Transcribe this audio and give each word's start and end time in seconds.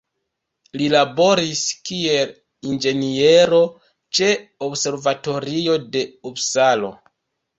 Li 0.81 0.85
laboris 0.93 1.59
kiel 1.89 2.31
inĝeniero 2.71 3.59
ĉe 4.19 4.31
la 4.31 4.69
Observatorio 4.69 5.75
de 5.97 6.01
Upsalo. 6.31 6.91